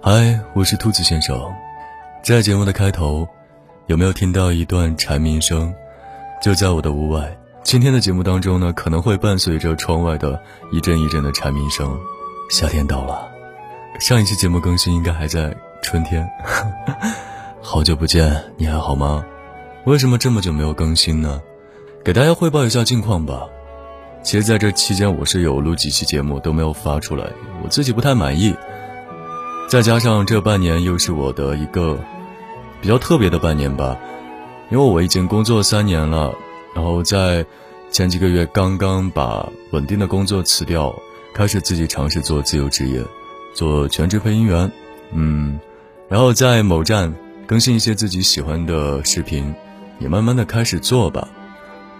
[0.00, 1.38] 嗨，我是兔子先生。
[2.22, 3.28] 在节目的开头，
[3.86, 5.74] 有没有听到一段蝉鸣声？
[6.40, 7.36] 就在我的屋外。
[7.62, 10.40] 今天的节目当中呢，可能会伴随着窗外的
[10.72, 11.98] 一阵一阵的蝉鸣声。
[12.48, 13.28] 夏天到了，
[14.00, 16.26] 上一期节目更新应该还在春天。
[17.60, 19.22] 好久不见，你还好吗？
[19.84, 21.42] 为什么这么久没有更新呢？
[22.04, 23.46] 给大家汇报一下近况吧。
[24.22, 27.24] 其实，在这期间，我是有录几期节目都没有发出来，
[27.62, 28.54] 我自己不太满意。
[29.68, 31.98] 再加上这半年又是我的一个
[32.80, 33.96] 比较特别的半年吧，
[34.70, 36.34] 因为我已经工作三年了，
[36.74, 37.44] 然后在
[37.90, 40.94] 前几个月刚刚把稳定的工作辞掉，
[41.34, 43.02] 开始自己尝试做自由职业，
[43.54, 44.70] 做全职配音员。
[45.12, 45.58] 嗯，
[46.08, 47.14] 然后在某站
[47.46, 49.54] 更新一些自己喜欢的视频，
[49.98, 51.28] 也慢慢的开始做吧。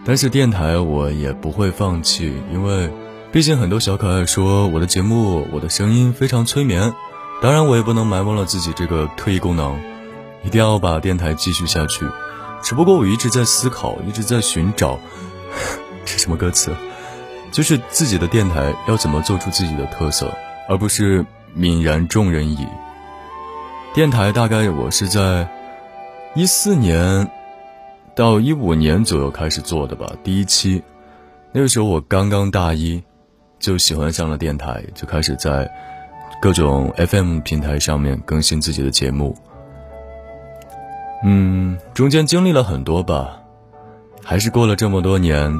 [0.09, 2.91] 但是电台我也不会放弃，因为
[3.30, 6.95] 毕竟很多小可爱说我的节目、我的声音非常催眠。
[7.43, 9.79] 当然，我也不能埋没了自己这个特异功能，
[10.43, 12.07] 一定要把电台继续下去。
[12.63, 14.99] 只不过我一直在思考，一直在寻找，
[16.07, 16.75] 是什么歌词？
[17.52, 20.35] 就是自己的电台要怎么做出自己的特色，
[20.71, 21.23] 而不是
[21.54, 22.66] 泯然众人矣。
[23.93, 25.47] 电台大概我是在
[26.35, 27.30] 一四年。
[28.19, 30.83] 到一五年左右开始做的吧，第一期，
[31.52, 33.01] 那个时候我刚刚大一，
[33.60, 35.71] 就喜欢上了电台，就开始在
[36.43, 39.37] 各种 FM 平台上面更新自己的节目。
[41.23, 43.41] 嗯，中间经历了很多吧，
[44.25, 45.57] 还是过了这么多年，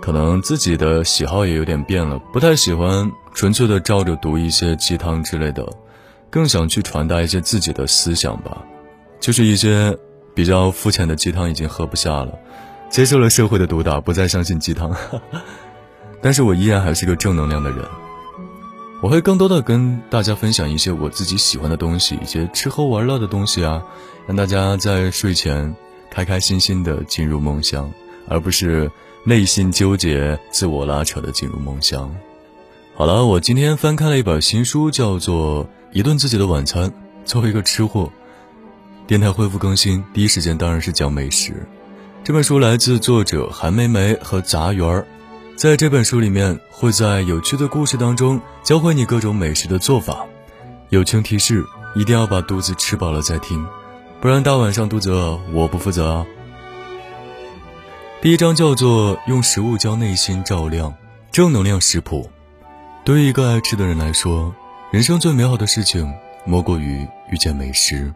[0.00, 5.68] 可能自己的喜好也有点变了，不太喜欢纯粹的照着读一些鸡汤之类的，
[6.30, 8.64] 更想去传达一些自己的思想吧，
[9.18, 9.98] 就是一些。
[10.38, 12.38] 比较肤浅的鸡汤已经喝不下了，
[12.88, 14.94] 接受了社会的毒打，不再相信鸡汤。
[16.22, 17.80] 但是我依然还是个正能量的人，
[19.02, 23.82] 我会更多的跟大家分享一些我自己喜欢的东西，一些吃喝玩乐的东西啊，
[24.28, 25.74] 让大家在睡前
[26.08, 27.92] 开开心心的进入梦乡，
[28.28, 28.88] 而不是
[29.24, 32.14] 内心纠结、自我拉扯的进入梦乡。
[32.94, 36.88] 好了，我今天翻开了一本新书，叫做《一顿自己的晚餐》，
[37.24, 38.08] 作为一个吃货。
[39.08, 41.66] 电台恢复更新，第一时间当然是讲美食。
[42.22, 45.06] 这本书来自作者韩梅梅和杂园儿，
[45.56, 50.26] 在这本书里面会在有趣的故事当中教会你各种美食的做法。
[50.90, 51.64] 友情提示：
[51.96, 53.66] 一定要把肚子吃饱了再听，
[54.20, 56.26] 不然大晚上肚子饿我不负责啊。
[58.20, 60.94] 第一章叫做用食物将内心照亮，
[61.32, 62.28] 正能量食谱。
[63.04, 64.54] 对于一个爱吃的人来说，
[64.90, 66.12] 人生最美好的事情
[66.44, 68.12] 莫过于遇见美食。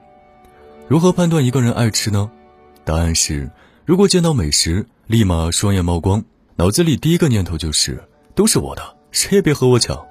[0.88, 2.31] 如何判断一个人爱吃呢？
[2.84, 3.50] 答案是：
[3.84, 6.22] 如果见到美食，立马双眼冒光，
[6.56, 8.03] 脑子里第一个念头就是
[8.34, 10.04] 都是我的，谁也别和我抢。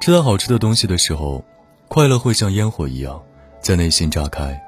[0.00, 1.44] 吃到好吃的东西的时候，
[1.88, 3.22] 快乐会像烟火一样
[3.60, 4.60] 在内心炸开，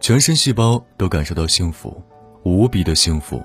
[0.00, 2.02] 全身细胞都感受到幸福，
[2.44, 3.42] 无比的幸福。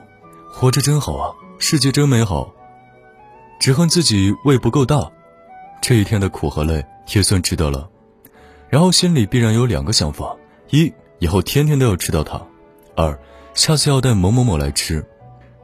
[0.53, 2.53] 活着真好啊，世界真美好。
[3.59, 5.11] 只恨自己胃不够大，
[5.81, 7.89] 这一天的苦和累也算值得了。
[8.69, 10.35] 然后心里必然有两个想法。
[10.71, 12.41] 一以后天天都要吃到它，
[12.95, 13.19] 二
[13.53, 15.05] 下次要带某某某来吃，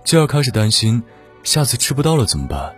[0.04, 1.02] 就要开始担心
[1.44, 2.76] 下次吃不到了怎么办？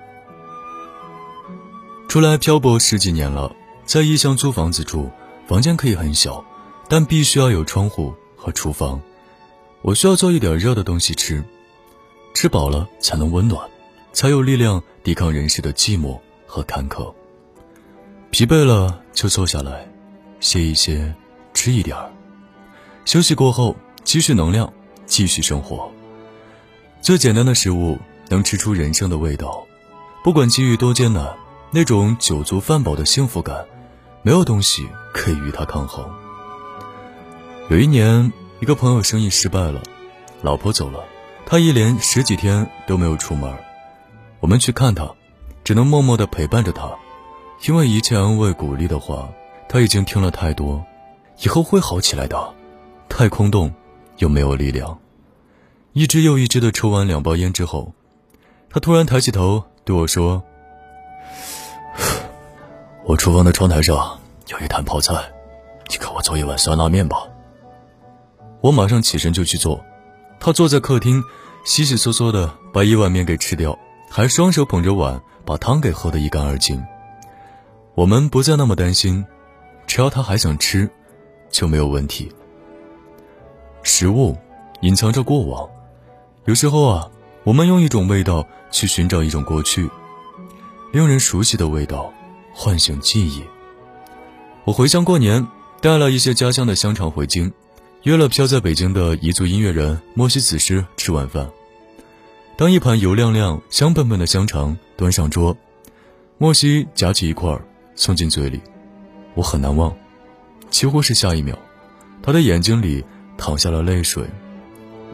[2.08, 3.52] 出来漂泊十几年了，
[3.84, 5.10] 在异乡租房子住，
[5.48, 6.46] 房间可以很小，
[6.88, 9.02] 但必须要有窗户和厨房。
[9.82, 11.44] 我需要做一点热的东西吃，
[12.36, 13.68] 吃饱了才能温暖，
[14.14, 17.12] 才有力量抵抗人世的寂寞和坎坷。
[18.30, 19.88] 疲惫了就坐下来，
[20.40, 21.12] 歇一歇，
[21.56, 22.12] 吃一点儿。
[23.10, 24.72] 休息过后，积蓄能量，
[25.08, 25.92] 继续生活。
[27.02, 27.98] 最简单的食物
[28.28, 29.66] 能吃出人生的味道，
[30.24, 31.36] 不管机遇多艰难，
[31.72, 33.66] 那种酒足饭饱的幸福感，
[34.22, 36.08] 没有东西可以与它抗衡。
[37.72, 39.82] 有一年，一个朋友生意失败了，
[40.44, 41.00] 老婆走了，
[41.48, 43.52] 他一连十几天都没有出门。
[44.40, 45.12] 我们去看他，
[45.64, 46.92] 只能默默地陪伴着他，
[47.68, 49.28] 因为一切安慰鼓励的话，
[49.68, 50.86] 他已经听了太多。
[51.42, 52.54] 以后会好起来的。
[53.20, 53.70] 太空洞，
[54.20, 54.98] 又没有力量。
[55.92, 57.92] 一支又一支的抽完两包烟之后，
[58.70, 60.42] 他突然抬起头对我说
[63.04, 64.18] ：“我厨房的窗台上
[64.48, 65.16] 有一坛泡菜，
[65.90, 67.18] 你给我做一碗酸辣面吧。”
[68.64, 69.84] 我马上起身就去做。
[70.40, 71.22] 他坐在客厅，
[71.66, 73.78] 洗洗嗦嗦的把一碗面给吃掉，
[74.10, 76.82] 还双手捧着碗把汤给喝得一干二净。
[77.96, 79.26] 我们不再那么担心，
[79.86, 80.90] 只要他还想吃，
[81.52, 82.32] 就没有问题。
[83.90, 84.38] 食物
[84.82, 85.68] 隐藏着过往，
[86.46, 87.10] 有时候啊，
[87.44, 89.90] 我们用一种味道去寻找一种过去，
[90.94, 92.14] 令人熟悉的味道，
[92.54, 93.44] 唤醒记忆。
[94.64, 95.46] 我回乡过年，
[95.82, 97.52] 带了一些家乡的香肠回京，
[98.04, 101.50] 约了飘在北京的彝族音乐人莫西子诗吃晚饭。
[102.56, 105.58] 当一盘油亮亮、香喷喷的香肠端上桌，
[106.38, 107.60] 莫西夹起一块
[107.96, 108.62] 送进嘴里，
[109.34, 109.94] 我很难忘。
[110.70, 111.58] 几乎是下一秒，
[112.22, 113.04] 他的眼睛里
[113.40, 114.24] 淌下了泪水。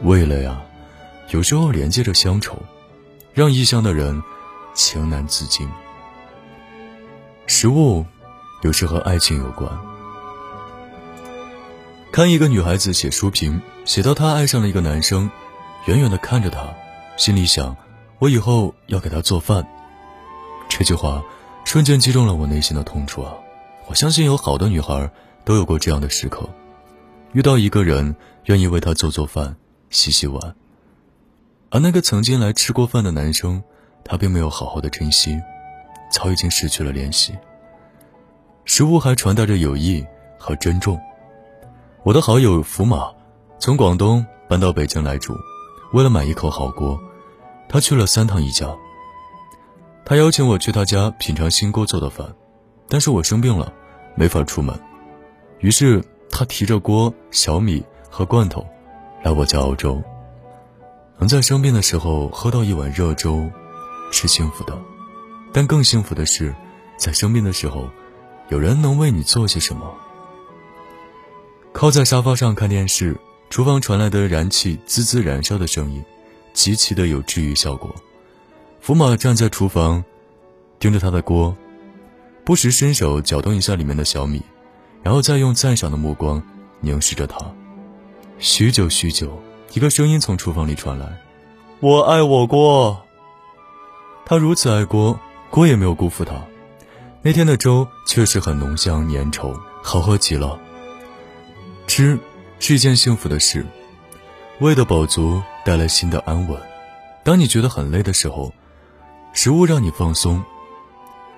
[0.02, 0.60] 味蕾啊，
[1.30, 2.58] 有时候连接着乡愁，
[3.32, 4.22] 让异乡的人
[4.74, 5.66] 情难自禁。
[7.46, 8.04] 食物。
[8.62, 9.70] 有时和爱情有关。
[12.10, 15.30] 看一个女孩子写书评，写到她爱上了一个男生，
[15.84, 16.66] 远远的看着他，
[17.18, 17.76] 心里想：
[18.18, 19.64] 我以后要给他做饭。
[20.70, 21.22] 这句话
[21.64, 23.34] 瞬间击中了我内心的痛处啊！
[23.86, 25.08] 我相信有好多女孩
[25.44, 26.48] 都有过这样的时刻，
[27.32, 29.56] 遇到一个人愿意为他做做饭、
[29.90, 30.54] 洗洗碗，
[31.70, 33.62] 而那个曾经来吃过饭的男生，
[34.04, 35.38] 他并没有好好的珍惜，
[36.10, 37.36] 早已经失去了联系。
[38.64, 40.04] 食物还传达着友谊
[40.38, 40.98] 和珍重。
[42.02, 43.10] 我的好友福马
[43.58, 45.36] 从广东搬到北京来住，
[45.92, 46.98] 为了买一口好锅，
[47.68, 48.74] 他去了三趟宜家。
[50.04, 52.32] 他邀请我去他家品尝新锅做的饭，
[52.88, 53.72] 但是我生病了，
[54.14, 54.78] 没法出门。
[55.58, 56.02] 于是
[56.38, 58.62] 他提着锅、小米和罐头
[59.24, 60.02] 来我家熬粥。
[61.16, 63.48] 能在生病的时候喝到一碗热粥，
[64.12, 64.78] 是幸福的，
[65.50, 66.54] 但更幸福的是，
[66.98, 67.88] 在生病的时候。
[68.50, 69.92] 有人能为你做些什么？
[71.72, 73.16] 靠在沙发上看电视，
[73.48, 76.04] 厨房传来的燃气滋滋燃烧的声音，
[76.52, 77.96] 极其的有治愈效果。
[78.82, 80.04] 福马站在厨房，
[80.78, 81.56] 盯着他的锅，
[82.44, 84.42] 不时伸手搅动一下里面的小米，
[85.06, 86.42] 然后再用赞赏的目光
[86.80, 87.38] 凝视着他。
[88.40, 89.40] 许久许久，
[89.72, 91.16] 一个声音从厨房里传来
[91.78, 93.04] ：“我爱我锅。”
[94.26, 95.16] 他如此爱锅，
[95.48, 96.34] 锅也没有辜负他。
[97.22, 100.58] 那天的粥确实很浓香粘稠，好喝极了。
[101.86, 102.18] 吃
[102.58, 103.64] 是一件幸福的事，
[104.58, 106.60] 胃的饱足带来心的安稳。
[107.22, 108.52] 当你觉得很累的时候，
[109.32, 110.42] 食物让你放松；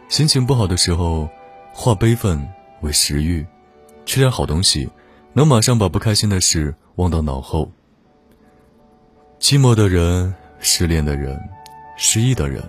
[0.09, 1.29] 心情不好的时候，
[1.75, 2.49] 化悲愤
[2.81, 3.47] 为食欲，
[4.09, 4.89] 吃点好东西，
[5.35, 7.71] 能马上把不开心的事忘到脑后。
[9.39, 11.39] 寂寞的人、失恋的人、
[11.99, 12.63] 失意的人，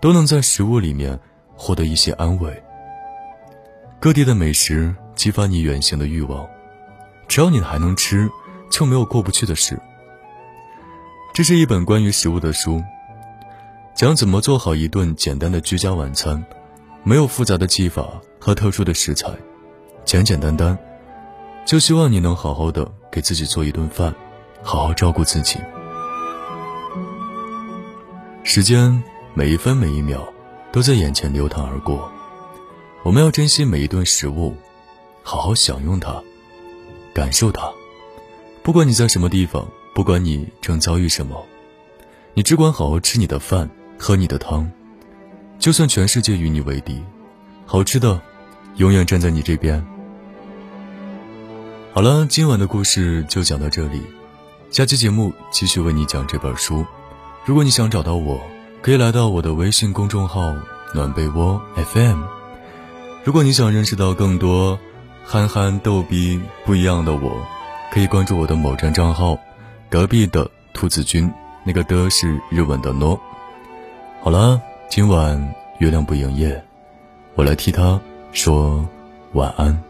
[0.00, 1.16] 都能在食物里面。
[1.58, 2.62] 获得一些安慰。
[3.98, 6.46] 各地的美食激发你远行的欲望，
[7.26, 8.28] 只要你还能吃，
[8.70, 9.80] 就没有过不去的事。
[11.32, 12.84] 这是一本关于食物的书，
[13.94, 16.44] 讲怎么做好一顿简单的居家晚餐，
[17.02, 18.06] 没有复杂的技法
[18.38, 19.30] 和特殊的食材，
[20.06, 20.78] 简简单单，
[21.66, 24.14] 就希望你能好好的给自己做一顿饭，
[24.62, 25.58] 好好照顾自己。
[28.42, 29.02] 时间
[29.34, 30.26] 每一分每一秒。
[30.72, 32.12] 都在眼前流淌而过，
[33.02, 34.54] 我们要珍惜每一顿食物，
[35.22, 36.22] 好好享用它，
[37.14, 37.72] 感受它。
[38.62, 41.42] 不管你在什么地方，不管你正遭遇什么，
[42.34, 44.70] 你只管好好吃你的饭，喝你的汤。
[45.58, 47.02] 就算全世界与你为敌，
[47.64, 48.20] 好吃的
[48.74, 49.82] 永远站在你这边。
[51.96, 54.02] 好了，今晚的故事就讲到这里，
[54.70, 56.84] 下期节目继续为你讲这本书。
[57.46, 58.38] 如果你想找到我。
[58.82, 60.54] 可以来到我的微信公众号
[60.92, 62.22] “暖被窝 FM”。
[63.24, 64.78] 如果你想认识到更多
[65.24, 67.46] 憨憨逗逼不一样的我，
[67.90, 69.38] 可以关注我的某站账号
[69.88, 71.32] “隔壁的兔子君”，
[71.64, 73.18] 那个的是日文的 no。
[74.20, 74.60] 好了，
[74.90, 76.62] 今晚月亮不营业，
[77.36, 77.98] 我来替他
[78.32, 78.86] 说
[79.32, 79.82] 晚安。